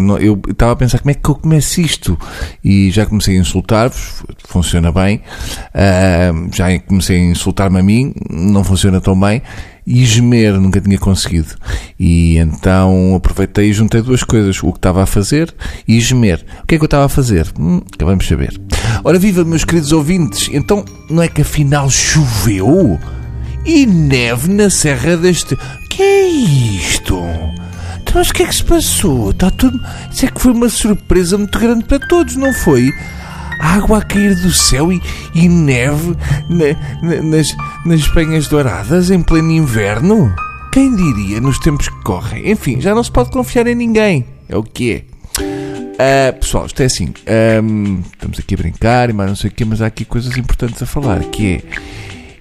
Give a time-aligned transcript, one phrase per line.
[0.00, 2.18] não- eu estava a pensar como é que eu começo isto
[2.62, 5.20] e já comecei a insultar-vos, funciona bem.
[5.72, 9.42] Ah, já comecei a insultar-me a mim, não funciona tão bem.
[9.86, 11.48] E gemer, nunca tinha conseguido.
[12.00, 15.54] E então aproveitei e juntei duas coisas: o que estava a fazer
[15.86, 16.42] e gemer.
[16.62, 17.46] O que é que eu estava a fazer?
[17.60, 18.58] Hum, acabamos de saber.
[19.04, 22.98] Ora, viva, meus queridos ouvintes, então não é que afinal choveu?
[23.66, 25.54] E neve na Serra deste.
[25.90, 27.03] Que é isto?
[28.14, 29.30] Mas o que é que se passou?
[29.30, 29.78] Está tudo.
[30.12, 32.92] Isso é que foi uma surpresa muito grande para todos, não foi?
[33.60, 35.02] Água a cair do céu e,
[35.34, 36.16] e neve
[36.48, 37.48] na- na- nas,
[37.84, 40.34] nas penhas douradas em pleno inverno?
[40.72, 42.50] Quem diria nos tempos que correm?
[42.50, 44.24] Enfim, já não se pode confiar em ninguém.
[44.48, 45.04] É o que é.
[45.98, 47.12] Ah, pessoal, isto é assim.
[47.26, 50.36] ahm, estamos aqui a brincar e mais não sei o quê, mas há aqui coisas
[50.36, 51.20] importantes a falar.
[51.20, 51.62] Que é.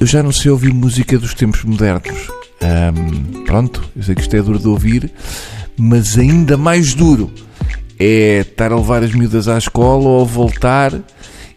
[0.00, 2.28] Eu já não sei ouvir música dos tempos modernos.
[2.64, 5.12] Ahm, pronto, eu sei que isto é duro de ouvir,
[5.76, 7.30] mas ainda mais duro
[8.00, 10.92] é estar a levar as miúdas à escola ou voltar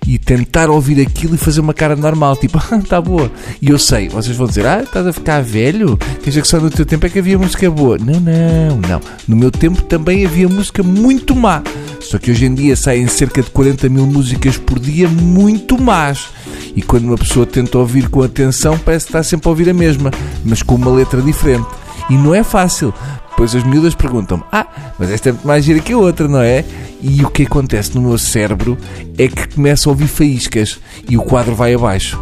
[0.05, 3.31] e tentar ouvir aquilo e fazer uma cara normal, tipo, ah, tá boa.
[3.61, 5.97] E eu sei, vocês vão dizer, ah, estás a ficar velho?
[5.97, 7.97] Quer dizer que só no teu tempo é que havia música boa.
[7.97, 9.01] Não, não, não.
[9.27, 11.63] No meu tempo também havia música muito má.
[12.01, 16.27] Só que hoje em dia saem cerca de 40 mil músicas por dia muito más.
[16.77, 19.73] E quando uma pessoa tenta ouvir com atenção, parece que está sempre a ouvir a
[19.73, 20.11] mesma,
[20.45, 21.65] mas com uma letra diferente.
[22.07, 22.93] E não é fácil.
[23.31, 24.67] Depois as miúdas perguntam-me: Ah,
[24.99, 26.63] mas esta é muito mais gira que a outra, não é?
[27.01, 28.77] E o que acontece no meu cérebro
[29.17, 32.19] é que começo a ouvir faíscas e o quadro vai abaixo.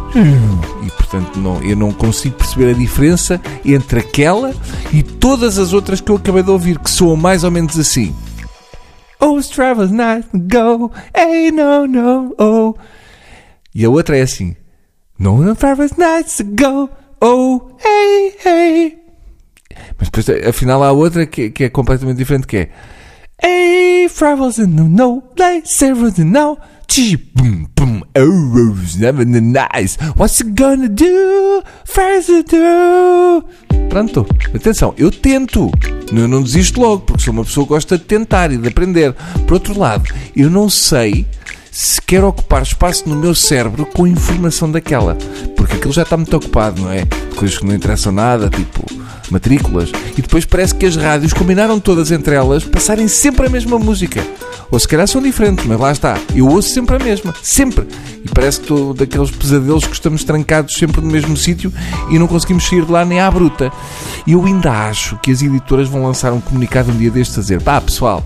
[0.82, 4.54] E portanto não, eu não consigo perceber a diferença entre aquela
[4.90, 8.14] e todas as outras que eu acabei de ouvir, que soam mais ou menos assim.
[9.20, 12.74] Oh, travel's night go, hey, no, no, oh.
[13.76, 14.56] E a outra é assim:
[15.18, 16.88] No, no, travel's nights go,
[17.20, 18.98] oh, hey, hey.
[19.98, 22.70] Mas depois, afinal, há outra que, que é completamente diferente, que é
[23.44, 26.58] Hey, in the no place, servers in now.
[27.34, 29.98] Boom, boom, rose, never the nice.
[30.16, 31.62] What's it gonna do?
[31.84, 33.44] First to do.
[33.90, 35.70] Pronto, atenção, eu tento.
[36.10, 39.12] Eu não desisto logo, porque sou uma pessoa que gosta de tentar e de aprender.
[39.46, 41.26] Por outro lado, eu não sei
[41.76, 45.14] se quero ocupar espaço no meu cérebro com informação daquela.
[45.54, 47.04] Porque aquilo já está muito ocupado, não é?
[47.36, 48.82] Coisas que não interessam nada, tipo
[49.30, 49.90] matrículas.
[50.16, 54.26] E depois parece que as rádios combinaram todas entre elas passarem sempre a mesma música.
[54.70, 56.18] Ou se calhar são diferentes, mas lá está.
[56.34, 57.34] Eu ouço sempre a mesma.
[57.42, 57.86] Sempre.
[58.24, 61.70] E parece que estou daqueles pesadelos que estamos trancados sempre no mesmo sítio
[62.10, 63.70] e não conseguimos sair de lá nem à bruta.
[64.26, 67.42] E eu ainda acho que as editoras vão lançar um comunicado um dia destes a
[67.42, 68.24] dizer: pá, pessoal,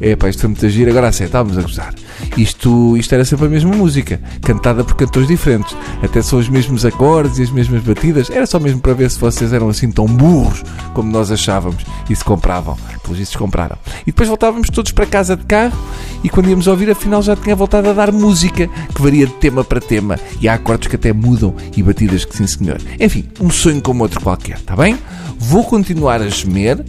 [0.00, 1.94] é pá, isto foi muito giro, agora sim, estávamos a gozar.
[2.36, 5.76] Isto, isto era sempre a mesma música, cantada por cantores diferentes.
[6.02, 8.30] Até são os mesmos acordes e as mesmas batidas.
[8.30, 10.62] Era só mesmo para ver se vocês eram assim tão burros
[10.94, 12.76] como nós achávamos e se compravam.
[13.02, 13.76] Pelos vistos compraram.
[14.02, 15.76] E depois voltávamos todos para casa de carro
[16.22, 19.62] e quando íamos ouvir, afinal já tinha voltado a dar música, que varia de tema
[19.62, 20.18] para tema.
[20.40, 22.80] E há acordes que até mudam e batidas que sim senhor.
[22.98, 24.98] Enfim, um sonho como outro qualquer, está bem?
[25.38, 26.84] Vou continuar a gemer.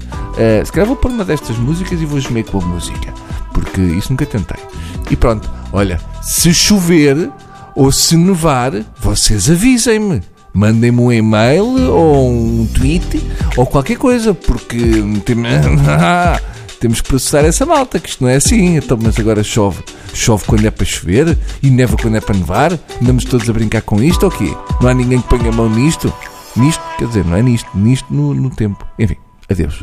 [0.65, 3.13] Se calhar vou pôr uma destas músicas e vou gemer com a música.
[3.53, 4.57] Porque isso nunca tentei.
[5.09, 7.29] E pronto, olha, se chover
[7.75, 10.21] ou se nevar, vocês avisem-me.
[10.53, 13.21] Mandem-me um e-mail ou um tweet
[13.55, 14.77] ou qualquer coisa, porque
[15.23, 15.35] tem-
[16.79, 18.75] temos que processar essa malta, que isto não é assim.
[18.77, 19.83] Então, mas agora chove.
[20.13, 22.79] Chove quando é para chover e neva quando é para nevar.
[23.01, 24.51] Andamos todos a brincar com isto ou quê?
[24.81, 26.11] Não há ninguém que ponha a mão nisto?
[26.55, 28.83] Nisto, quer dizer, não é nisto, nisto no, no tempo.
[28.97, 29.17] Enfim,
[29.49, 29.79] adeus.